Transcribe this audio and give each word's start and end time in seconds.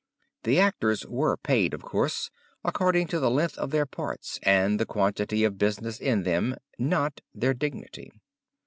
The 0.45 0.59
actors 0.59 1.05
were 1.05 1.37
paid, 1.37 1.75
of 1.75 1.83
course, 1.83 2.31
according 2.63 3.05
to 3.09 3.19
the 3.19 3.29
length 3.29 3.55
of 3.59 3.69
their 3.69 3.85
parts 3.85 4.39
and 4.41 4.83
quantity 4.87 5.43
of 5.43 5.59
business 5.59 5.99
in 5.99 6.23
them, 6.23 6.55
not 6.79 7.21
their 7.35 7.53
dignity. 7.53 8.11